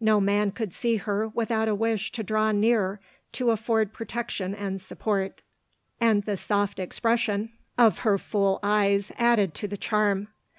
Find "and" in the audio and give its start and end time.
4.54-4.78, 5.98-6.22